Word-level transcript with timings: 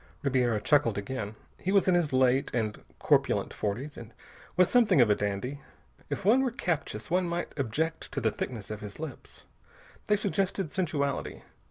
Ribiera 0.23 0.59
chuckled 0.59 0.97
again. 0.97 1.35
He 1.59 1.71
was 1.71 1.87
in 1.87 1.93
his 1.93 2.11
late 2.11 2.49
and 2.55 2.81
corpulent 2.97 3.53
forties 3.53 3.97
and 3.97 4.15
was 4.57 4.67
something 4.67 4.99
of 4.99 5.11
a 5.11 5.15
dandy. 5.15 5.61
If 6.09 6.25
one 6.25 6.41
were 6.41 6.49
captious, 6.49 7.11
one 7.11 7.29
might 7.29 7.53
object 7.55 8.11
to 8.13 8.19
the 8.19 8.31
thickness 8.31 8.71
of 8.71 8.81
his 8.81 8.99
lips. 8.99 9.43
They 10.07 10.15
suggested 10.15 10.73
sensuality. 10.73 11.43